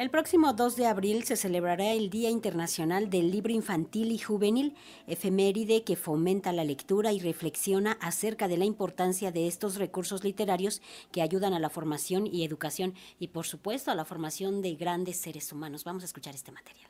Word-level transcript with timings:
El 0.00 0.08
próximo 0.08 0.54
2 0.54 0.76
de 0.76 0.86
abril 0.86 1.24
se 1.24 1.36
celebrará 1.36 1.92
el 1.92 2.08
Día 2.08 2.30
Internacional 2.30 3.10
del 3.10 3.30
Libro 3.30 3.52
Infantil 3.52 4.12
y 4.12 4.16
Juvenil, 4.16 4.74
efeméride 5.06 5.84
que 5.84 5.94
fomenta 5.94 6.54
la 6.54 6.64
lectura 6.64 7.12
y 7.12 7.20
reflexiona 7.20 7.98
acerca 8.00 8.48
de 8.48 8.56
la 8.56 8.64
importancia 8.64 9.30
de 9.30 9.46
estos 9.46 9.76
recursos 9.76 10.24
literarios 10.24 10.80
que 11.12 11.20
ayudan 11.20 11.52
a 11.52 11.58
la 11.58 11.68
formación 11.68 12.26
y 12.26 12.44
educación 12.44 12.94
y 13.18 13.28
por 13.28 13.44
supuesto 13.44 13.90
a 13.90 13.94
la 13.94 14.06
formación 14.06 14.62
de 14.62 14.74
grandes 14.74 15.18
seres 15.18 15.52
humanos. 15.52 15.84
Vamos 15.84 16.02
a 16.02 16.06
escuchar 16.06 16.34
este 16.34 16.50
material. 16.50 16.88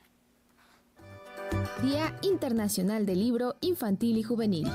Día 1.83 2.17
Internacional 2.23 3.07
del 3.07 3.19
Libro 3.19 3.57
Infantil 3.61 4.19
y 4.19 4.23
Juvenil. 4.23 4.69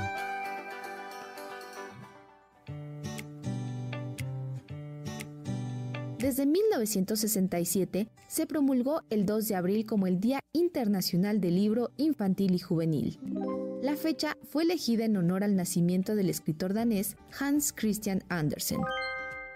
Desde 6.36 6.48
1967 6.48 8.10
se 8.28 8.46
promulgó 8.46 9.04
el 9.10 9.26
2 9.26 9.48
de 9.48 9.56
abril 9.56 9.86
como 9.86 10.06
el 10.06 10.20
Día 10.20 10.42
Internacional 10.52 11.40
del 11.40 11.56
Libro 11.56 11.92
Infantil 11.96 12.56
y 12.56 12.60
Juvenil. 12.60 13.18
La 13.82 13.96
fecha 13.96 14.36
fue 14.44 14.64
elegida 14.64 15.06
en 15.06 15.16
honor 15.16 15.46
al 15.46 15.56
nacimiento 15.56 16.14
del 16.14 16.30
escritor 16.30 16.74
danés 16.74 17.16
Hans 17.40 17.72
Christian 17.72 18.22
Andersen, 18.28 18.82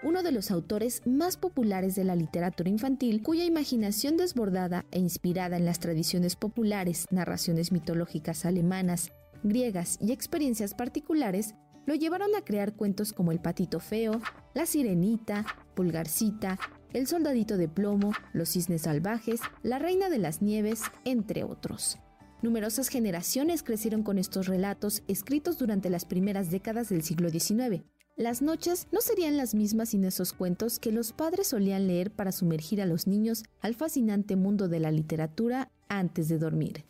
uno 0.02 0.22
de 0.22 0.32
los 0.32 0.50
autores 0.50 1.02
más 1.04 1.36
populares 1.36 1.96
de 1.96 2.04
la 2.04 2.16
literatura 2.16 2.70
infantil, 2.70 3.22
cuya 3.22 3.44
imaginación 3.44 4.16
desbordada 4.16 4.86
e 4.90 5.00
inspirada 5.00 5.58
en 5.58 5.66
las 5.66 5.80
tradiciones 5.80 6.34
populares, 6.34 7.04
narraciones 7.10 7.72
mitológicas 7.72 8.46
alemanas, 8.46 9.12
griegas 9.42 9.98
y 10.00 10.12
experiencias 10.12 10.72
particulares 10.72 11.54
lo 11.86 11.94
llevaron 11.94 12.34
a 12.36 12.42
crear 12.42 12.74
cuentos 12.74 13.12
como 13.12 13.32
El 13.32 13.40
patito 13.40 13.80
feo, 13.80 14.20
La 14.54 14.64
sirenita, 14.64 15.44
Pulgarcita, 15.74 16.58
El 16.92 17.06
soldadito 17.06 17.56
de 17.56 17.68
plomo, 17.68 18.12
Los 18.32 18.50
cisnes 18.50 18.82
salvajes, 18.82 19.40
La 19.62 19.78
reina 19.78 20.08
de 20.08 20.18
las 20.18 20.42
nieves, 20.42 20.82
entre 21.04 21.44
otros. 21.44 21.98
Numerosas 22.42 22.88
generaciones 22.88 23.62
crecieron 23.62 24.02
con 24.02 24.18
estos 24.18 24.46
relatos 24.46 25.02
escritos 25.08 25.58
durante 25.58 25.90
las 25.90 26.04
primeras 26.04 26.50
décadas 26.50 26.88
del 26.88 27.02
siglo 27.02 27.28
XIX. 27.28 27.82
Las 28.16 28.42
noches 28.42 28.88
no 28.92 29.00
serían 29.00 29.36
las 29.36 29.54
mismas 29.54 29.90
sin 29.90 30.04
esos 30.04 30.32
cuentos 30.32 30.78
que 30.78 30.92
los 30.92 31.12
padres 31.12 31.48
solían 31.48 31.86
leer 31.86 32.10
para 32.10 32.32
sumergir 32.32 32.82
a 32.82 32.86
los 32.86 33.06
niños 33.06 33.44
al 33.60 33.74
fascinante 33.74 34.36
mundo 34.36 34.68
de 34.68 34.80
la 34.80 34.90
literatura 34.90 35.70
antes 35.88 36.28
de 36.28 36.38
dormir. 36.38 36.84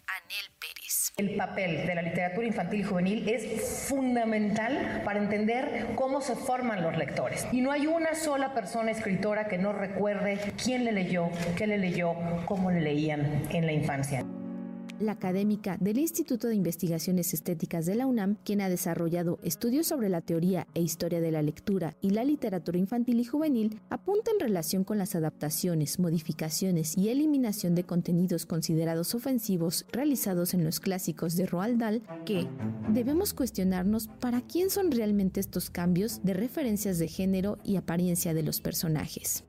El 1.21 1.37
papel 1.37 1.87
de 1.87 1.95
la 1.95 2.01
literatura 2.01 2.47
infantil 2.47 2.81
y 2.81 2.83
juvenil 2.83 3.29
es 3.29 3.85
fundamental 3.91 5.03
para 5.05 5.19
entender 5.19 5.89
cómo 5.95 6.23
se 6.23 6.35
forman 6.35 6.83
los 6.83 6.97
lectores. 6.97 7.47
Y 7.53 7.61
no 7.61 7.73
hay 7.73 7.87
una 7.87 8.15
sola 8.15 8.55
persona 8.55 8.91
escritora 8.91 9.47
que 9.47 9.59
no 9.59 9.75
recuerde 9.75 10.39
quién 10.65 10.87
le 10.87 10.93
leyó, 10.93 11.29
qué 11.59 11.67
le 11.67 11.77
leyó, 11.77 12.15
cómo 12.47 12.71
le 12.71 12.81
leían 12.81 13.43
en 13.51 13.67
la 13.67 13.73
infancia 13.73 14.25
la 15.01 15.13
académica 15.13 15.77
del 15.81 15.99
Instituto 15.99 16.49
de 16.49 16.55
Investigaciones 16.55 17.35
Estéticas 17.35 17.87
de 17.87 17.95
la 17.95 18.07
UNAM, 18.07 18.37
quien 18.45 18.61
ha 18.61 18.69
desarrollado 18.69 19.39
estudios 19.43 19.87
sobre 19.87 20.09
la 20.09 20.21
teoría 20.21 20.67
e 20.75 20.83
historia 20.83 21.21
de 21.21 21.31
la 21.31 21.43
lectura 21.43 21.97
y 22.01 22.11
la 22.11 22.25
literatura 22.25 22.79
infantil 22.79 23.21
y 23.21 23.25
juvenil, 23.25 23.81
apunta 23.89 24.31
en 24.31 24.41
relación 24.41 24.85
con 24.85 24.99
las 24.99 25.15
adaptaciones, 25.15 25.99
modificaciones 25.99 26.97
y 26.97 27.09
eliminación 27.09 27.75
de 27.75 27.85
contenidos 27.85 28.47
considerados 28.47 29.15
ofensivos 29.15 29.87
realizados 29.93 30.55
en 30.55 30.65
los 30.65 30.81
clásicos 30.81 31.37
de 31.37 31.47
Roald 31.47 31.79
Dahl 31.79 32.03
que 32.25 32.47
debemos 32.93 33.35
cuestionarnos 33.35 34.09
para 34.21 34.43
quién 34.43 34.71
son 34.71 34.91
realmente 34.91 35.41
estos 35.41 35.71
cambios 35.71 36.23
de 36.23 36.35
referencias 36.35 36.99
de 36.99 37.09
género 37.09 37.59
y 37.65 37.77
apariencia 37.77 38.35
de 38.35 38.43
los 38.43 38.61
personajes. 38.61 39.45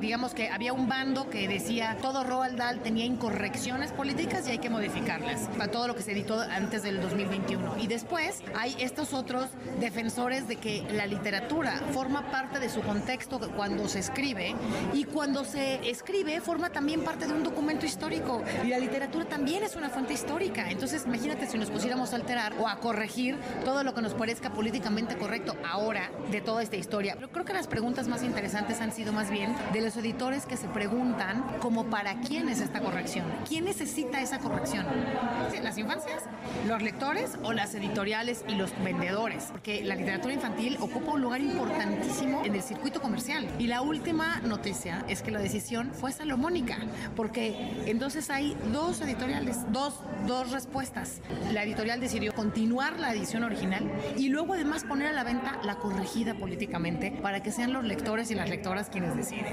Digamos 0.00 0.32
que 0.32 0.48
había 0.48 0.72
un 0.72 0.88
bando 0.88 1.28
que 1.28 1.48
decía 1.48 1.96
todo 2.00 2.22
Roald 2.22 2.56
Dahl 2.56 2.80
tenía 2.80 3.04
incorrecciones 3.04 3.90
políticas 3.90 4.46
y 4.46 4.52
hay 4.52 4.58
que 4.58 4.70
modificarlas 4.70 5.48
para 5.56 5.72
todo 5.72 5.88
lo 5.88 5.96
que 5.96 6.02
se 6.02 6.12
editó 6.12 6.40
antes 6.40 6.84
del 6.84 7.00
2021. 7.00 7.78
Y 7.78 7.88
después 7.88 8.40
hay 8.56 8.76
estos 8.78 9.12
otros 9.12 9.48
defensores 9.80 10.46
de 10.46 10.56
que 10.56 10.86
la 10.92 11.06
literatura 11.06 11.82
forma 11.92 12.30
parte 12.30 12.60
de 12.60 12.68
su 12.68 12.80
contexto 12.82 13.40
cuando 13.56 13.88
se 13.88 13.98
escribe 13.98 14.54
y 14.92 15.04
cuando 15.04 15.44
se 15.44 15.90
escribe 15.90 16.40
forma 16.40 16.70
también 16.70 17.02
parte 17.02 17.26
de 17.26 17.32
un 17.32 17.42
documento 17.42 17.84
histórico 17.84 18.42
y 18.64 18.68
la 18.68 18.78
literatura 18.78 19.24
también 19.24 19.64
es 19.64 19.74
una 19.74 19.90
fuente 19.90 20.12
histórica. 20.12 20.70
Entonces 20.70 21.04
imagínate 21.06 21.46
si 21.46 21.58
nos 21.58 21.70
pusiéramos 21.70 22.12
a 22.12 22.16
alterar 22.16 22.54
o 22.60 22.68
a 22.68 22.78
corregir 22.78 23.36
todo 23.64 23.82
lo 23.82 23.94
que 23.94 24.02
nos 24.02 24.14
parezca 24.14 24.52
políticamente 24.52 25.16
correcto 25.16 25.56
ahora 25.68 26.10
de 26.30 26.40
toda 26.40 26.62
esta 26.62 26.76
historia. 26.76 27.14
Pero 27.16 27.30
creo 27.30 27.44
que 27.44 27.52
las 27.52 27.66
preguntas 27.66 28.06
más 28.06 28.22
interesantes 28.22 28.80
han 28.80 28.92
sido 28.92 29.12
más 29.12 29.30
bien 29.30 29.56
de 29.72 29.87
los 29.88 29.96
editores 29.96 30.44
que 30.44 30.58
se 30.58 30.68
preguntan 30.68 31.42
como 31.60 31.86
para 31.86 32.20
quién 32.20 32.50
es 32.50 32.60
esta 32.60 32.80
corrección. 32.80 33.24
¿Quién 33.48 33.64
necesita 33.64 34.20
esa 34.20 34.38
corrección? 34.38 34.84
¿Las 35.62 35.78
infancias? 35.78 36.24
¿Los 36.66 36.82
lectores 36.82 37.38
o 37.42 37.54
las 37.54 37.74
editoriales 37.74 38.44
y 38.46 38.56
los 38.56 38.70
vendedores? 38.84 39.44
Porque 39.50 39.82
la 39.82 39.94
literatura 39.94 40.34
infantil 40.34 40.76
ocupa 40.78 41.12
un 41.12 41.22
lugar 41.22 41.40
importantísimo 41.40 42.44
en 42.44 42.54
el 42.54 42.62
circuito 42.62 43.00
comercial. 43.00 43.48
Y 43.58 43.66
la 43.66 43.80
última 43.80 44.40
noticia 44.40 45.06
es 45.08 45.22
que 45.22 45.30
la 45.30 45.40
decisión 45.40 45.90
fue 45.94 46.12
salomónica, 46.12 46.76
porque 47.16 47.82
entonces 47.86 48.28
hay 48.28 48.58
dos 48.70 49.00
editoriales, 49.00 49.72
dos, 49.72 50.02
dos 50.26 50.50
respuestas. 50.50 51.22
La 51.50 51.62
editorial 51.62 51.98
decidió 51.98 52.34
continuar 52.34 53.00
la 53.00 53.14
edición 53.14 53.42
original 53.42 53.90
y 54.18 54.28
luego 54.28 54.52
además 54.52 54.84
poner 54.84 55.06
a 55.06 55.12
la 55.14 55.24
venta 55.24 55.58
la 55.64 55.76
corregida 55.76 56.34
políticamente 56.34 57.18
para 57.22 57.42
que 57.42 57.52
sean 57.52 57.72
los 57.72 57.84
lectores 57.84 58.30
y 58.30 58.34
las 58.34 58.50
lectoras 58.50 58.90
quienes 58.90 59.16
deciden. 59.16 59.50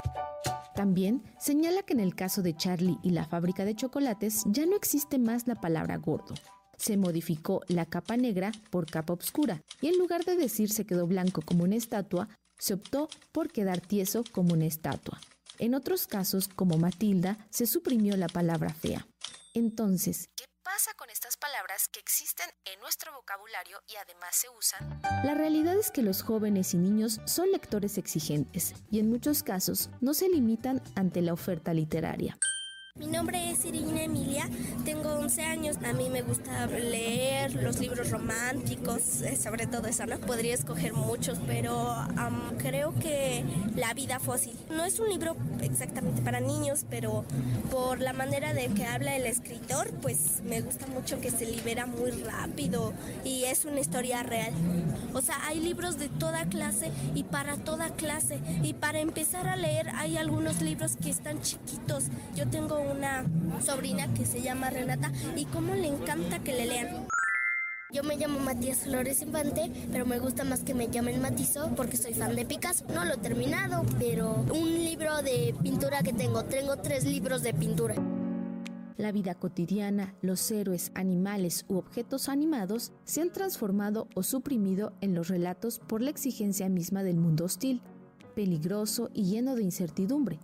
También 0.76 1.22
señala 1.40 1.82
que 1.82 1.94
en 1.94 2.00
el 2.00 2.14
caso 2.14 2.42
de 2.42 2.54
Charlie 2.54 2.98
y 3.02 3.10
la 3.10 3.24
fábrica 3.24 3.64
de 3.64 3.74
chocolates 3.74 4.42
ya 4.44 4.66
no 4.66 4.76
existe 4.76 5.18
más 5.18 5.46
la 5.48 5.54
palabra 5.54 5.96
gordo. 5.96 6.34
Se 6.76 6.98
modificó 6.98 7.62
la 7.66 7.86
capa 7.86 8.18
negra 8.18 8.52
por 8.70 8.84
capa 8.84 9.14
oscura 9.14 9.62
y 9.80 9.88
en 9.88 9.98
lugar 9.98 10.26
de 10.26 10.36
decir 10.36 10.70
se 10.70 10.84
quedó 10.84 11.06
blanco 11.06 11.40
como 11.40 11.64
una 11.64 11.76
estatua, 11.76 12.28
se 12.58 12.74
optó 12.74 13.08
por 13.32 13.50
quedar 13.50 13.80
tieso 13.80 14.22
como 14.32 14.52
una 14.52 14.66
estatua. 14.66 15.18
En 15.58 15.74
otros 15.74 16.06
casos, 16.06 16.46
como 16.48 16.76
Matilda, 16.76 17.38
se 17.48 17.66
suprimió 17.66 18.14
la 18.18 18.28
palabra 18.28 18.74
fea. 18.74 19.06
Entonces, 19.54 20.28
¿qué 20.35 20.35
pasa 20.66 20.90
con 20.96 21.08
estas 21.10 21.36
palabras 21.36 21.86
que 21.92 22.00
existen 22.00 22.48
en 22.64 22.80
nuestro 22.80 23.12
vocabulario 23.12 23.80
y 23.86 23.94
además 23.94 24.34
se 24.34 24.48
usan? 24.48 25.00
La 25.22 25.32
realidad 25.34 25.78
es 25.78 25.92
que 25.92 26.02
los 26.02 26.24
jóvenes 26.24 26.74
y 26.74 26.78
niños 26.78 27.20
son 27.24 27.52
lectores 27.52 27.98
exigentes 27.98 28.74
y 28.90 28.98
en 28.98 29.08
muchos 29.08 29.44
casos 29.44 29.90
no 30.00 30.12
se 30.12 30.28
limitan 30.28 30.82
ante 30.96 31.22
la 31.22 31.34
oferta 31.34 31.72
literaria. 31.72 32.36
Mi 32.98 33.06
nombre 33.08 33.50
es 33.50 33.62
Irina 33.66 34.04
Emilia, 34.04 34.48
tengo 34.86 35.10
11 35.10 35.42
años. 35.42 35.76
A 35.84 35.92
mí 35.92 36.08
me 36.08 36.22
gusta 36.22 36.66
leer 36.66 37.54
los 37.54 37.78
libros 37.78 38.10
románticos, 38.10 39.20
eh, 39.20 39.36
sobre 39.36 39.66
todo 39.66 39.86
eso, 39.86 40.06
¿no? 40.06 40.18
Podría 40.18 40.54
escoger 40.54 40.94
muchos, 40.94 41.38
pero 41.46 41.94
creo 42.58 42.94
que 42.94 43.44
La 43.76 43.92
vida 43.92 44.18
fósil 44.18 44.54
no 44.70 44.84
es 44.86 44.98
un 44.98 45.10
libro 45.10 45.36
exactamente 45.60 46.22
para 46.22 46.40
niños, 46.40 46.86
pero 46.88 47.26
por 47.70 48.00
la 48.00 48.14
manera 48.14 48.54
de 48.54 48.68
que 48.68 48.86
habla 48.86 49.14
el 49.14 49.26
escritor, 49.26 49.90
pues 50.00 50.40
me 50.48 50.62
gusta 50.62 50.86
mucho 50.86 51.20
que 51.20 51.30
se 51.30 51.44
libera 51.44 51.84
muy 51.84 52.10
rápido 52.10 52.94
y 53.22 53.44
es 53.44 53.66
una 53.66 53.80
historia 53.80 54.22
real. 54.22 54.54
O 55.12 55.20
sea, 55.20 55.36
hay 55.46 55.60
libros 55.60 55.98
de 55.98 56.08
toda 56.08 56.46
clase 56.46 56.90
y 57.14 57.24
para 57.24 57.56
toda 57.58 57.90
clase. 57.90 58.38
Y 58.62 58.72
para 58.72 59.00
empezar 59.00 59.46
a 59.46 59.56
leer 59.56 59.90
hay 59.96 60.16
algunos 60.16 60.62
libros 60.62 60.96
que 60.96 61.10
están 61.10 61.42
chiquitos. 61.42 62.04
Yo 62.34 62.48
tengo 62.48 62.85
una 62.86 63.24
sobrina 63.60 64.12
que 64.14 64.24
se 64.24 64.42
llama 64.42 64.70
Renata 64.70 65.12
y 65.36 65.44
cómo 65.46 65.74
le 65.74 65.88
encanta 65.88 66.38
que 66.40 66.52
le 66.52 66.66
lean. 66.66 67.06
Yo 67.92 68.02
me 68.02 68.16
llamo 68.16 68.40
Matías 68.40 68.78
Flores 68.78 69.22
Infante, 69.22 69.70
pero 69.92 70.04
me 70.06 70.18
gusta 70.18 70.42
más 70.42 70.64
que 70.64 70.74
me 70.74 70.88
llamen 70.88 71.22
Matizo 71.22 71.70
porque 71.76 71.96
soy 71.96 72.14
fan 72.14 72.34
de 72.34 72.44
Picasso. 72.44 72.84
No 72.92 73.04
lo 73.04 73.14
he 73.14 73.18
terminado, 73.18 73.84
pero 73.98 74.44
un 74.52 74.74
libro 74.74 75.22
de 75.22 75.54
pintura 75.62 76.02
que 76.02 76.12
tengo, 76.12 76.44
tengo 76.44 76.76
tres 76.76 77.04
libros 77.04 77.42
de 77.42 77.54
pintura. 77.54 77.94
La 78.96 79.12
vida 79.12 79.34
cotidiana, 79.34 80.14
los 80.20 80.50
héroes, 80.50 80.90
animales 80.94 81.64
u 81.68 81.76
objetos 81.76 82.28
animados 82.28 82.92
se 83.04 83.20
han 83.20 83.30
transformado 83.30 84.08
o 84.14 84.22
suprimido 84.22 84.94
en 85.00 85.14
los 85.14 85.28
relatos 85.28 85.78
por 85.78 86.00
la 86.00 86.10
exigencia 86.10 86.68
misma 86.68 87.02
del 87.02 87.18
mundo 87.18 87.44
hostil, 87.44 87.82
peligroso 88.34 89.10
y 89.14 89.24
lleno 89.24 89.54
de 89.54 89.62
incertidumbre, 89.62 90.40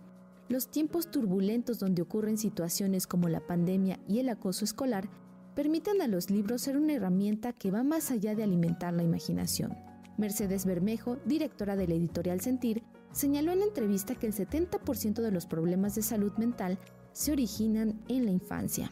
los 0.49 0.69
tiempos 0.69 1.09
turbulentos 1.09 1.79
donde 1.79 2.01
ocurren 2.01 2.37
situaciones 2.37 3.07
como 3.07 3.29
la 3.29 3.45
pandemia 3.45 3.99
y 4.07 4.19
el 4.19 4.29
acoso 4.29 4.65
escolar 4.65 5.09
permiten 5.55 6.01
a 6.01 6.07
los 6.07 6.29
libros 6.29 6.61
ser 6.61 6.77
una 6.77 6.93
herramienta 6.93 7.53
que 7.53 7.71
va 7.71 7.83
más 7.83 8.11
allá 8.11 8.35
de 8.35 8.43
alimentar 8.43 8.93
la 8.93 9.03
imaginación. 9.03 9.75
Mercedes 10.17 10.65
Bermejo, 10.65 11.17
directora 11.25 11.75
de 11.75 11.87
la 11.87 11.95
editorial 11.95 12.41
Sentir, 12.41 12.83
señaló 13.11 13.51
en 13.51 13.61
entrevista 13.61 14.15
que 14.15 14.27
el 14.27 14.33
70% 14.33 15.21
de 15.21 15.31
los 15.31 15.45
problemas 15.45 15.95
de 15.95 16.01
salud 16.01 16.33
mental 16.37 16.77
se 17.13 17.31
originan 17.31 18.01
en 18.07 18.25
la 18.25 18.31
infancia. 18.31 18.91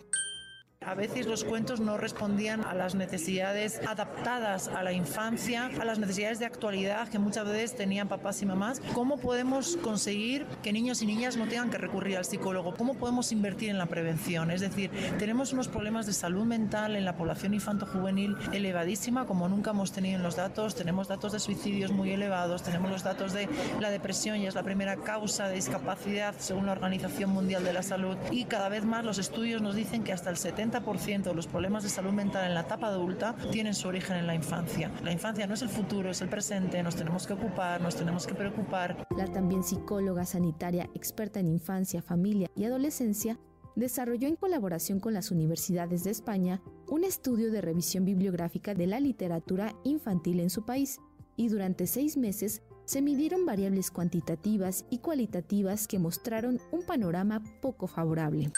A 0.84 0.96
veces 0.96 1.28
los 1.28 1.44
cuentos 1.44 1.80
no 1.80 1.96
respondían 2.00 2.66
a 2.66 2.74
las 2.74 2.96
necesidades 2.96 3.80
adaptadas 3.88 4.68
a 4.68 4.82
la 4.82 4.92
infancia, 4.92 5.70
a 5.80 5.86
las 5.86 6.00
necesidades 6.00 6.40
de 6.40 6.48
actualidad 6.48 7.08
que 7.08 7.20
muchas 7.20 7.46
veces 7.46 7.76
tenían 7.76 8.08
papás 8.08 8.42
y 8.42 8.48
mamás. 8.48 8.82
¿Cómo 8.96 9.18
podemos 9.18 9.78
conseguir 9.78 10.48
que 10.64 10.74
niños 10.74 11.04
y 11.04 11.06
niñas 11.06 11.38
no 11.38 11.48
tengan 11.48 11.70
que 11.70 11.78
recurrir 11.78 12.18
al 12.18 12.26
psicólogo? 12.26 12.74
¿Cómo 12.74 12.96
podemos 12.96 13.32
invertir 13.32 13.70
en 13.70 13.78
la 13.78 13.86
prevención? 13.86 14.50
Es 14.50 14.62
decir, 14.62 14.90
tenemos 15.20 15.54
unos 15.54 15.68
problemas 15.68 16.08
de 16.08 16.14
salud 16.14 16.46
mental 16.46 16.96
en 16.96 17.06
la 17.06 17.16
población 17.16 17.54
infanto-juvenil 17.54 18.36
elevadísima 18.52 19.28
como 19.28 19.48
nunca 19.48 19.70
hemos 19.70 19.92
tenido 19.92 20.16
en 20.16 20.24
los 20.24 20.36
datos. 20.36 20.74
Tenemos 20.74 21.08
datos 21.08 21.32
de 21.32 21.40
suicidios 21.40 21.92
muy 21.92 22.12
elevados, 22.12 22.64
tenemos 22.64 22.90
los 22.90 23.04
datos 23.04 23.34
de 23.34 23.48
la 23.80 23.92
depresión 23.92 24.38
y 24.38 24.48
es 24.48 24.56
la 24.56 24.64
primera 24.64 24.98
causa 24.98 25.48
de 25.48 25.56
discapacidad 25.58 26.34
según 26.40 26.66
la 26.66 26.72
Organización 26.72 27.30
Mundial 27.30 27.64
de 27.64 27.72
la 27.72 27.84
Salud 27.84 28.18
y 28.32 28.46
cada 28.46 28.68
vez 28.68 28.84
más 28.84 29.06
los 29.06 29.20
estudios 29.20 29.62
nos 29.62 29.76
dicen 29.76 30.04
que 30.04 30.12
hasta 30.12 30.32
el 30.32 30.38
70 30.38 30.71
70% 30.72 31.24
de 31.24 31.34
los 31.34 31.48
problemas 31.48 31.84
de 31.84 31.90
salud 31.90 32.12
mental 32.12 32.48
en 32.48 32.54
la 32.54 32.62
etapa 32.62 32.88
adulta 32.88 33.36
tienen 33.52 33.74
su 33.74 33.88
origen 33.88 34.18
en 34.18 34.28
la 34.28 34.36
infancia. 34.36 34.92
La 35.04 35.12
infancia 35.12 35.46
no 35.48 35.54
es 35.54 35.62
el 35.62 35.70
futuro, 35.70 36.10
es 36.10 36.22
el 36.22 36.30
presente, 36.30 36.82
nos 36.82 36.96
tenemos 36.96 37.28
que 37.28 37.34
ocupar, 37.34 37.82
nos 37.82 37.96
tenemos 37.96 38.26
que 38.26 38.34
preocupar. 38.34 39.06
La 39.16 39.28
también 39.28 39.64
psicóloga 39.64 40.26
sanitaria 40.26 40.90
experta 40.94 41.40
en 41.40 41.48
infancia, 41.48 42.02
familia 42.02 42.50
y 42.56 42.66
adolescencia 42.66 43.38
desarrolló 43.76 44.28
en 44.28 44.36
colaboración 44.36 45.00
con 45.00 45.14
las 45.14 45.32
universidades 45.32 46.04
de 46.04 46.12
España 46.12 46.62
un 46.90 47.04
estudio 47.04 47.52
de 47.52 47.62
revisión 47.62 48.06
bibliográfica 48.06 48.74
de 48.74 48.88
la 48.88 49.00
literatura 49.00 49.76
infantil 49.84 50.40
en 50.40 50.50
su 50.50 50.66
país 50.66 51.00
y 51.36 51.48
durante 51.48 51.88
seis 51.88 52.18
meses 52.18 52.62
se 52.86 53.02
midieron 53.02 53.46
variables 53.46 53.92
cuantitativas 53.92 54.86
y 54.90 55.00
cualitativas 55.00 55.88
que 55.88 56.00
mostraron 56.00 56.60
un 56.72 56.86
panorama 56.86 57.42
poco 57.62 57.88
favorable. 57.88 58.52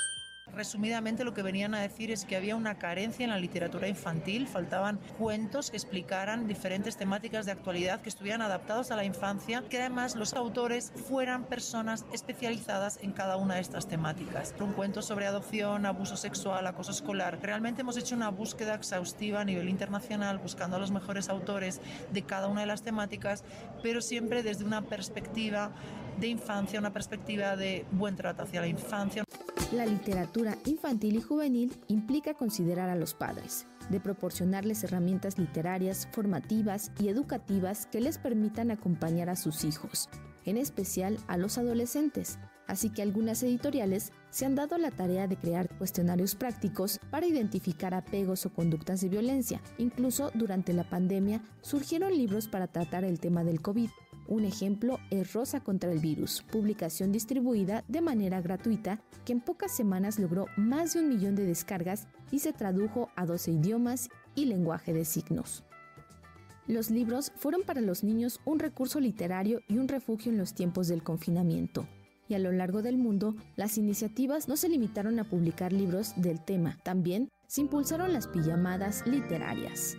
Resumidamente 0.55 1.23
lo 1.23 1.33
que 1.33 1.41
venían 1.41 1.73
a 1.73 1.81
decir 1.81 2.11
es 2.11 2.25
que 2.25 2.35
había 2.35 2.55
una 2.55 2.77
carencia 2.77 3.23
en 3.23 3.31
la 3.31 3.39
literatura 3.39 3.87
infantil, 3.87 4.47
faltaban 4.47 4.99
cuentos 5.17 5.71
que 5.71 5.77
explicaran 5.77 6.47
diferentes 6.47 6.95
temáticas 6.95 7.47
de 7.47 7.53
actualidad 7.53 8.01
que 8.01 8.09
estuvieran 8.09 8.43
adaptados 8.43 8.91
a 8.91 8.95
la 8.95 9.03
infancia, 9.03 9.63
que 9.67 9.79
además 9.79 10.15
los 10.15 10.33
autores 10.33 10.93
fueran 11.07 11.45
personas 11.45 12.05
especializadas 12.13 12.99
en 13.01 13.13
cada 13.13 13.37
una 13.37 13.55
de 13.55 13.61
estas 13.61 13.87
temáticas. 13.87 14.53
Un 14.59 14.73
cuento 14.73 15.01
sobre 15.01 15.25
adopción, 15.25 15.87
abuso 15.87 16.17
sexual, 16.17 16.67
acoso 16.67 16.91
escolar. 16.91 17.39
Realmente 17.41 17.81
hemos 17.81 17.97
hecho 17.97 18.15
una 18.15 18.29
búsqueda 18.29 18.75
exhaustiva 18.75 19.41
a 19.41 19.45
nivel 19.45 19.69
internacional 19.69 20.37
buscando 20.37 20.75
a 20.75 20.79
los 20.79 20.91
mejores 20.91 21.29
autores 21.29 21.81
de 22.11 22.21
cada 22.21 22.47
una 22.47 22.61
de 22.61 22.67
las 22.67 22.83
temáticas, 22.83 23.43
pero 23.81 24.01
siempre 24.01 24.43
desde 24.43 24.65
una 24.65 24.83
perspectiva 24.83 25.71
de 26.19 26.27
infancia, 26.27 26.79
una 26.79 26.93
perspectiva 26.93 27.55
de 27.55 27.85
buen 27.91 28.15
trato 28.15 28.43
hacia 28.43 28.61
la 28.61 28.67
infancia. 28.67 29.23
La 29.71 29.85
literatura 29.85 30.57
infantil 30.65 31.15
y 31.15 31.21
juvenil 31.21 31.73
implica 31.87 32.35
considerar 32.35 32.89
a 32.89 32.95
los 32.95 33.13
padres, 33.13 33.65
de 33.89 33.99
proporcionarles 33.99 34.83
herramientas 34.83 35.39
literarias, 35.39 36.07
formativas 36.11 36.91
y 36.99 37.07
educativas 37.07 37.87
que 37.87 38.01
les 38.01 38.17
permitan 38.17 38.69
acompañar 38.69 39.29
a 39.29 39.35
sus 39.35 39.63
hijos, 39.63 40.09
en 40.45 40.57
especial 40.57 41.17
a 41.27 41.37
los 41.37 41.57
adolescentes. 41.57 42.37
Así 42.67 42.89
que 42.89 43.01
algunas 43.01 43.43
editoriales 43.43 44.13
se 44.29 44.45
han 44.45 44.55
dado 44.55 44.77
la 44.77 44.91
tarea 44.91 45.27
de 45.27 45.37
crear 45.37 45.67
cuestionarios 45.77 46.35
prácticos 46.35 46.99
para 47.09 47.25
identificar 47.25 47.93
apegos 47.93 48.45
o 48.45 48.53
conductas 48.53 49.01
de 49.01 49.09
violencia. 49.09 49.61
Incluso 49.77 50.31
durante 50.33 50.71
la 50.71 50.83
pandemia 50.83 51.41
surgieron 51.61 52.15
libros 52.15 52.47
para 52.47 52.67
tratar 52.67 53.03
el 53.03 53.19
tema 53.19 53.43
del 53.43 53.61
COVID, 53.61 53.89
un 54.27 54.45
ejemplo 54.45 54.99
es 55.09 55.33
Rosa 55.33 55.59
contra 55.59 55.91
el 55.91 55.99
virus, 55.99 56.43
publicación 56.51 57.11
distribuida 57.11 57.83
de 57.87 58.01
manera 58.01 58.41
gratuita 58.41 59.01
que 59.25 59.33
en 59.33 59.41
pocas 59.41 59.71
semanas 59.75 60.19
logró 60.19 60.47
más 60.57 60.93
de 60.93 61.01
un 61.01 61.09
millón 61.09 61.35
de 61.35 61.45
descargas 61.45 62.07
y 62.31 62.39
se 62.39 62.53
tradujo 62.53 63.09
a 63.15 63.25
12 63.25 63.51
idiomas 63.51 64.09
y 64.35 64.45
lenguaje 64.45 64.93
de 64.93 65.05
signos. 65.05 65.63
Los 66.67 66.89
libros 66.89 67.33
fueron 67.35 67.63
para 67.63 67.81
los 67.81 68.03
niños 68.03 68.39
un 68.45 68.59
recurso 68.59 68.99
literario 68.99 69.59
y 69.67 69.77
un 69.77 69.89
refugio 69.89 70.31
en 70.31 70.37
los 70.37 70.53
tiempos 70.53 70.87
del 70.87 71.03
confinamiento. 71.03 71.87
Y 72.29 72.35
a 72.35 72.39
lo 72.39 72.53
largo 72.53 72.81
del 72.81 72.97
mundo, 72.97 73.35
las 73.57 73.77
iniciativas 73.77 74.47
no 74.47 74.55
se 74.55 74.69
limitaron 74.69 75.19
a 75.19 75.25
publicar 75.25 75.73
libros 75.73 76.13
del 76.15 76.39
tema, 76.39 76.79
también 76.83 77.29
se 77.47 77.61
impulsaron 77.61 78.13
las 78.13 78.27
pijamadas 78.27 79.05
literarias. 79.05 79.97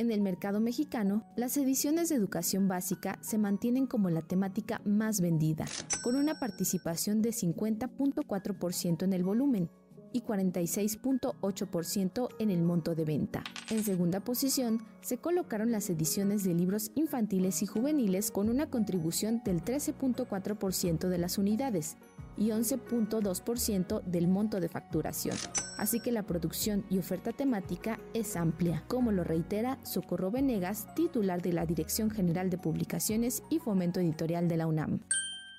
En 0.00 0.10
el 0.10 0.22
mercado 0.22 0.60
mexicano, 0.60 1.24
las 1.36 1.58
ediciones 1.58 2.08
de 2.08 2.14
educación 2.14 2.68
básica 2.68 3.18
se 3.20 3.36
mantienen 3.36 3.86
como 3.86 4.08
la 4.08 4.22
temática 4.22 4.80
más 4.86 5.20
vendida, 5.20 5.66
con 6.02 6.16
una 6.16 6.40
participación 6.40 7.20
de 7.20 7.32
50.4% 7.32 9.02
en 9.02 9.12
el 9.12 9.22
volumen 9.22 9.68
y 10.14 10.22
46.8% 10.22 12.28
en 12.38 12.50
el 12.50 12.62
monto 12.62 12.94
de 12.94 13.04
venta. 13.04 13.44
En 13.68 13.84
segunda 13.84 14.20
posición 14.20 14.86
se 15.02 15.18
colocaron 15.18 15.70
las 15.70 15.90
ediciones 15.90 16.44
de 16.44 16.54
libros 16.54 16.92
infantiles 16.94 17.62
y 17.62 17.66
juveniles 17.66 18.30
con 18.30 18.48
una 18.48 18.70
contribución 18.70 19.42
del 19.44 19.62
13.4% 19.62 21.08
de 21.08 21.18
las 21.18 21.36
unidades 21.36 21.98
y 22.40 22.48
11.2% 22.48 24.02
del 24.02 24.26
monto 24.26 24.58
de 24.58 24.68
facturación. 24.68 25.36
Así 25.78 26.00
que 26.00 26.10
la 26.10 26.24
producción 26.24 26.84
y 26.90 26.98
oferta 26.98 27.32
temática 27.32 28.00
es 28.14 28.34
amplia, 28.34 28.82
como 28.88 29.12
lo 29.12 29.22
reitera 29.22 29.78
Socorro 29.84 30.32
Venegas, 30.32 30.92
titular 30.96 31.42
de 31.42 31.52
la 31.52 31.66
Dirección 31.66 32.10
General 32.10 32.50
de 32.50 32.58
Publicaciones 32.58 33.44
y 33.50 33.58
Fomento 33.58 34.00
Editorial 34.00 34.48
de 34.48 34.56
la 34.56 34.66
UNAM. 34.66 35.00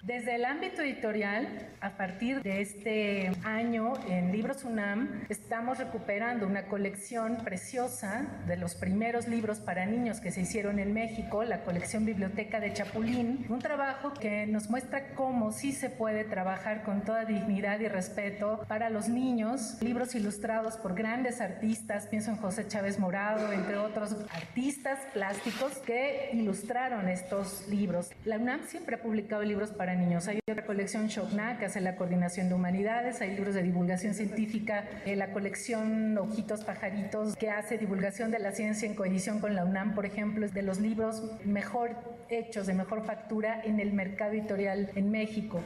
Desde 0.04 0.34
el 0.34 0.46
ámbito 0.46 0.82
editorial, 0.82 1.48
a 1.80 1.92
partir 1.92 2.42
de 2.42 2.62
este 2.62 3.32
año 3.44 3.94
en 4.10 4.32
Libros 4.32 4.64
UNAM, 4.64 5.26
estamos 5.30 5.78
recuperando 5.78 6.48
una 6.48 6.66
colección 6.66 7.38
preciosa 7.44 8.26
de 8.48 8.58
los 8.58 8.74
primeros 8.74 9.28
libros 9.28 9.60
para 9.60 9.86
niños 9.86 10.20
que 10.20 10.32
se 10.32 10.42
hicieron 10.42 10.80
en 10.80 10.92
México, 10.92 11.44
la 11.44 11.64
colección 11.64 12.04
Biblioteca 12.04 12.60
de 12.60 12.74
Chapulín, 12.74 13.46
un 13.50 13.60
trabajo 13.60 14.12
que 14.16 14.48
nos 14.48 14.72
muestra 14.72 15.14
cómo 15.14 15.52
sí 15.52 15.72
se 15.72 15.92
puede 15.92 16.24
trabajar 16.24 16.82
con 16.82 17.04
toda 17.04 17.26
dignidad 17.26 17.80
y 17.80 17.88
respeto 17.88 18.66
para 18.68 18.90
los 18.90 19.08
niños, 19.08 19.78
libros 19.84 20.16
ilustrados 20.16 20.78
por 20.78 20.96
grandes 20.96 21.42
artistas, 21.42 22.08
pienso 22.08 22.32
en 22.32 22.38
José 22.38 22.68
Chávez 22.68 22.98
Morado, 22.98 23.54
entre 23.54 23.78
otros 23.78 24.16
artistas 24.34 24.98
plásticos 25.14 25.78
que 25.78 26.32
ilustraron 26.34 27.08
estos 27.08 27.68
libros. 27.68 28.10
La 28.26 28.38
UNAM 28.38 28.66
siempre 28.66 28.96
ha 28.96 29.00
publicado 29.00 29.44
libros 29.44 29.70
para 29.70 29.91
Hay 29.92 30.40
otra 30.50 30.66
colección 30.66 31.08
Shokna 31.08 31.60
que 31.60 31.66
hace 31.66 31.82
la 31.82 31.98
coordinación 31.98 32.48
de 32.48 32.56
humanidades, 32.56 33.20
hay 33.20 33.36
libros 33.36 33.56
de 33.56 33.62
divulgación 33.62 34.14
científica, 34.14 34.88
eh, 35.06 35.18
la 35.18 35.34
colección 35.34 36.18
Ojitos 36.18 36.64
Pajaritos 36.64 37.36
que 37.36 37.50
hace 37.50 37.78
divulgación 37.78 38.32
de 38.32 38.40
la 38.40 38.54
ciencia 38.54 38.88
en 38.88 38.96
coedición 38.96 39.40
con 39.40 39.54
la 39.54 39.66
UNAM, 39.66 39.94
por 39.94 40.06
ejemplo, 40.06 40.46
es 40.46 40.54
de 40.54 40.62
los 40.62 40.80
libros 40.80 41.22
mejor 41.44 41.98
hechos, 42.30 42.68
de 42.68 42.74
mejor 42.74 43.04
factura 43.04 43.62
en 43.66 43.82
el 43.82 43.92
mercado 43.92 44.32
editorial 44.32 44.90
en 44.96 45.12
México. 45.12 45.60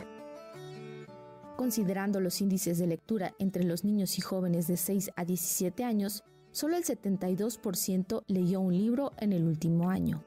Considerando 1.55 2.19
los 2.19 2.41
índices 2.41 2.79
de 2.79 2.87
lectura 2.87 3.35
entre 3.37 3.63
los 3.63 3.83
niños 3.83 4.17
y 4.17 4.21
jóvenes 4.21 4.65
de 4.65 4.77
6 4.77 5.11
a 5.15 5.23
17 5.23 5.83
años, 5.83 6.23
solo 6.49 6.77
el 6.77 6.83
72% 6.83 8.23
leyó 8.25 8.59
un 8.59 8.75
libro 8.75 9.13
en 9.19 9.33
el 9.33 9.43
último 9.43 9.91
año. 9.91 10.25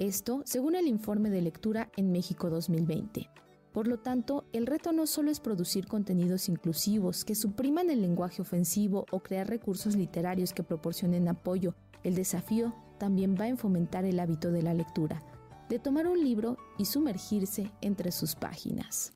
Esto 0.00 0.40
según 0.46 0.76
el 0.76 0.86
informe 0.86 1.28
de 1.28 1.42
lectura 1.42 1.90
en 1.94 2.10
México 2.10 2.48
2020. 2.48 3.28
Por 3.70 3.86
lo 3.86 3.98
tanto, 3.98 4.46
el 4.54 4.66
reto 4.66 4.92
no 4.92 5.06
solo 5.06 5.30
es 5.30 5.40
producir 5.40 5.86
contenidos 5.86 6.48
inclusivos 6.48 7.22
que 7.22 7.34
supriman 7.34 7.90
el 7.90 8.00
lenguaje 8.00 8.40
ofensivo 8.40 9.04
o 9.10 9.20
crear 9.20 9.46
recursos 9.46 9.96
literarios 9.96 10.54
que 10.54 10.62
proporcionen 10.62 11.28
apoyo, 11.28 11.74
el 12.02 12.14
desafío 12.14 12.74
también 12.96 13.36
va 13.38 13.48
en 13.48 13.58
fomentar 13.58 14.06
el 14.06 14.20
hábito 14.20 14.50
de 14.50 14.62
la 14.62 14.72
lectura, 14.72 15.22
de 15.68 15.78
tomar 15.78 16.06
un 16.06 16.24
libro 16.24 16.56
y 16.78 16.86
sumergirse 16.86 17.70
entre 17.82 18.10
sus 18.10 18.34
páginas. 18.34 19.12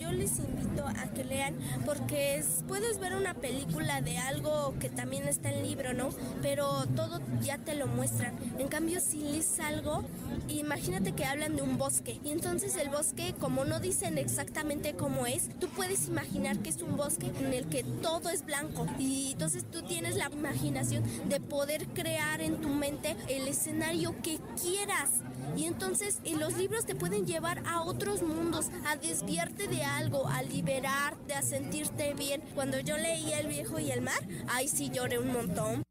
Yo 0.00 0.10
les 0.10 0.40
invito 0.40 0.84
a 0.88 1.06
que 1.14 1.22
lean 1.22 1.54
porque 1.86 2.42
puedes 2.66 2.98
ver 2.98 3.14
una 3.14 3.32
película 3.32 4.00
de 4.00 4.18
algo 4.18 4.74
que 4.80 4.88
también 4.88 5.28
está 5.28 5.52
en 5.52 5.62
libro, 5.62 5.94
¿no? 5.94 6.08
Pero 6.42 6.84
todo 6.96 7.20
ya 7.40 7.58
te 7.58 7.76
lo 7.76 7.86
muestran. 7.86 8.34
En 8.58 8.66
cambio, 8.66 8.98
si 8.98 9.18
lees 9.18 9.60
algo, 9.60 10.02
imagínate 10.48 11.12
que 11.12 11.24
hablan 11.24 11.54
de 11.54 11.62
un 11.62 11.78
bosque 11.78 12.18
y 12.24 12.32
entonces 12.32 12.74
el 12.74 12.88
bosque, 12.88 13.36
como 13.38 13.64
no 13.64 13.78
dicen 13.78 14.18
exactamente 14.18 14.94
cómo 14.94 15.28
es, 15.28 15.48
tú 15.60 15.68
puedes 15.68 16.08
imaginar 16.08 16.58
que 16.58 16.70
es 16.70 16.82
un 16.82 16.96
bosque 16.96 17.30
en 17.38 17.54
el 17.54 17.68
que 17.68 17.84
todo 17.84 18.30
es 18.30 18.44
blanco 18.44 18.88
y 18.98 19.30
entonces 19.34 19.64
tú 19.70 19.82
tienes 19.82 20.16
la 20.16 20.28
imaginación 20.28 21.04
de 21.28 21.38
poder 21.38 21.86
crear 21.86 22.40
en 22.40 22.60
tu 22.60 22.68
mente 22.68 23.14
el 23.28 23.46
escenario 23.46 24.20
que 24.22 24.40
quieras. 24.60 25.10
Y 25.56 25.66
entonces 25.66 26.18
los 26.38 26.56
libros 26.56 26.84
te 26.84 26.96
pueden 26.96 27.26
llevar 27.26 27.62
a 27.66 27.82
otros 27.82 28.22
mundos, 28.22 28.70
a 28.86 28.96
desviarte 28.96 29.68
de 29.68 29.83
algo, 29.84 30.26
a 30.28 30.42
liberarte, 30.42 31.34
a 31.34 31.42
sentirte 31.42 32.14
bien. 32.14 32.42
Cuando 32.54 32.78
yo 32.80 32.96
leía 32.96 33.40
El 33.40 33.48
viejo 33.48 33.78
y 33.78 33.90
el 33.90 34.00
mar, 34.00 34.26
ahí 34.48 34.68
sí 34.68 34.90
lloré 34.90 35.18
un 35.18 35.32
montón. 35.32 35.82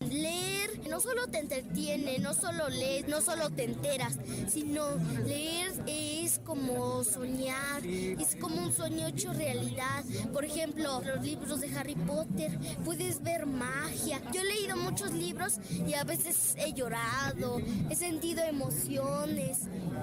Leer 0.00 0.88
no 0.88 0.98
solo 0.98 1.26
te 1.28 1.38
entretiene, 1.38 2.18
no 2.18 2.32
solo 2.32 2.68
lees, 2.68 3.06
no 3.06 3.20
solo 3.20 3.50
te 3.50 3.64
enteras, 3.64 4.18
sino 4.48 4.96
leer 5.26 5.72
es 5.86 6.40
como 6.44 7.04
soñar, 7.04 7.84
es 7.84 8.36
como 8.36 8.62
un 8.62 8.72
sueño 8.72 9.06
hecho 9.06 9.32
realidad. 9.32 10.04
Por 10.32 10.44
ejemplo, 10.44 11.00
los 11.04 11.24
libros 11.24 11.60
de 11.60 11.76
Harry 11.76 11.94
Potter, 11.94 12.58
puedes 12.84 13.22
ver 13.22 13.46
magia. 13.46 14.20
Yo 14.32 14.40
he 14.40 14.44
leído 14.44 14.76
muchos 14.76 15.12
libros 15.12 15.58
y 15.70 15.94
a 15.94 16.04
veces 16.04 16.54
he 16.56 16.72
llorado, 16.72 17.60
he 17.88 17.96
sentido 17.96 18.42
emociones 18.42 19.58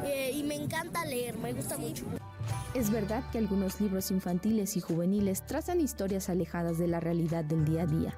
eh, 0.06 0.32
y 0.34 0.44
me 0.44 0.56
encanta 0.56 1.06
leer, 1.06 1.38
me 1.38 1.54
gusta 1.54 1.78
mucho. 1.78 2.06
Es 2.74 2.92
verdad 2.92 3.24
que 3.32 3.38
algunos 3.38 3.80
libros 3.82 4.12
infantiles 4.12 4.78
y 4.78 4.82
juveniles 4.82 5.46
trazan 5.46 5.82
historias 5.82 6.30
alejadas 6.30 6.78
de 6.78 6.88
la 6.88 7.00
realidad 7.00 7.44
del 7.46 7.66
día 7.66 7.84
a 7.84 7.88
día. 7.88 8.14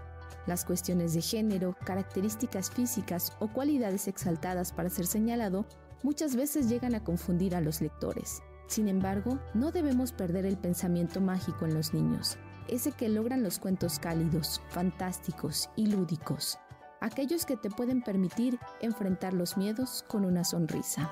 Las 0.47 0.65
cuestiones 0.65 1.13
de 1.13 1.21
género, 1.21 1.75
características 1.85 2.71
físicas 2.71 3.33
o 3.39 3.47
cualidades 3.47 4.07
exaltadas 4.07 4.73
para 4.73 4.89
ser 4.89 5.05
señalado 5.05 5.65
muchas 6.01 6.35
veces 6.35 6.67
llegan 6.69 6.95
a 6.95 7.03
confundir 7.03 7.55
a 7.55 7.61
los 7.61 7.81
lectores. 7.81 8.41
Sin 8.67 8.87
embargo, 8.87 9.39
no 9.53 9.71
debemos 9.71 10.11
perder 10.11 10.45
el 10.45 10.57
pensamiento 10.57 11.21
mágico 11.21 11.65
en 11.65 11.73
los 11.73 11.93
niños, 11.93 12.37
ese 12.67 12.91
que 12.91 13.09
logran 13.09 13.43
los 13.43 13.59
cuentos 13.59 13.99
cálidos, 13.99 14.61
fantásticos 14.69 15.69
y 15.75 15.87
lúdicos, 15.87 16.59
aquellos 17.01 17.45
que 17.45 17.57
te 17.57 17.69
pueden 17.69 18.03
permitir 18.03 18.59
enfrentar 18.81 19.33
los 19.33 19.57
miedos 19.57 20.03
con 20.07 20.25
una 20.25 20.43
sonrisa. 20.43 21.11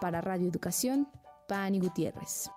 Para 0.00 0.20
Radio 0.20 0.48
Educación, 0.48 1.08
Pani 1.46 1.78
Gutiérrez. 1.78 2.50